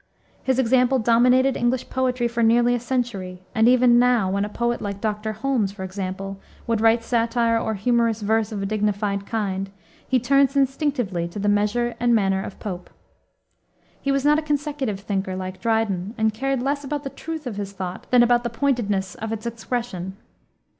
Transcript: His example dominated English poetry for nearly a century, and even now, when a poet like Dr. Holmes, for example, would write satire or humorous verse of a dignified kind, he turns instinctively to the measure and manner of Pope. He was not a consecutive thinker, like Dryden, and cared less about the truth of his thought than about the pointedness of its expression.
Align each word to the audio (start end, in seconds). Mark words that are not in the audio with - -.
His 0.41 0.57
example 0.57 0.97
dominated 0.97 1.55
English 1.55 1.87
poetry 1.91 2.27
for 2.27 2.41
nearly 2.41 2.73
a 2.73 2.79
century, 2.79 3.43
and 3.53 3.67
even 3.67 3.99
now, 3.99 4.31
when 4.31 4.43
a 4.43 4.49
poet 4.49 4.81
like 4.81 4.99
Dr. 4.99 5.31
Holmes, 5.31 5.71
for 5.71 5.83
example, 5.83 6.39
would 6.65 6.81
write 6.81 7.03
satire 7.03 7.59
or 7.59 7.75
humorous 7.75 8.21
verse 8.23 8.51
of 8.51 8.63
a 8.63 8.65
dignified 8.65 9.27
kind, 9.27 9.69
he 10.07 10.19
turns 10.19 10.55
instinctively 10.55 11.27
to 11.27 11.37
the 11.37 11.47
measure 11.47 11.95
and 11.99 12.15
manner 12.15 12.41
of 12.41 12.57
Pope. 12.59 12.89
He 14.01 14.11
was 14.11 14.25
not 14.25 14.39
a 14.39 14.41
consecutive 14.41 15.01
thinker, 15.01 15.35
like 15.35 15.61
Dryden, 15.61 16.15
and 16.17 16.33
cared 16.33 16.63
less 16.63 16.83
about 16.83 17.03
the 17.03 17.11
truth 17.11 17.45
of 17.45 17.57
his 17.57 17.71
thought 17.71 18.09
than 18.09 18.23
about 18.23 18.43
the 18.43 18.49
pointedness 18.49 19.13
of 19.13 19.31
its 19.31 19.45
expression. 19.45 20.17